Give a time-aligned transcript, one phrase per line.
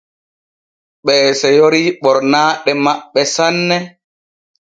[1.05, 3.77] Ɓee seyori ɓornaaɗe maɓɓe sanne.